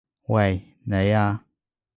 [0.25, 0.77] 喂！
[0.83, 1.45] 你啊！